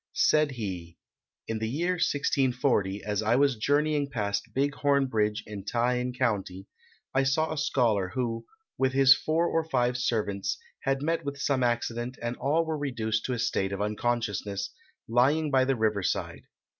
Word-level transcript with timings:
Said 0.13 0.53
he: 0.53 0.97
"In 1.47 1.59
the 1.59 1.69
year 1.69 1.91
1640, 1.91 3.03
as 3.03 3.21
I 3.21 3.35
was 3.35 3.55
journeying 3.55 4.09
past 4.09 4.51
Big 4.51 4.73
Horn 4.73 5.05
Bridge 5.05 5.43
in 5.45 5.63
Ta 5.63 5.89
in 5.91 6.11
County, 6.11 6.65
I 7.13 7.21
saw 7.21 7.53
a 7.53 7.57
scholar, 7.59 8.09
who, 8.15 8.47
with 8.79 8.93
his 8.93 9.13
four 9.15 9.45
or 9.45 9.63
five 9.63 9.97
servants, 9.97 10.57
had 10.79 11.03
met 11.03 11.23
with 11.23 11.37
some 11.37 11.61
accident 11.61 12.17
and 12.19 12.35
all 12.37 12.65
were 12.65 12.79
reduced 12.79 13.25
to 13.25 13.33
a 13.33 13.37
state 13.37 13.71
of 13.71 13.79
unconsciousness, 13.79 14.71
lying 15.07 15.51
by 15.51 15.65
the 15.65 15.75
river 15.75 16.01
side. 16.01 16.45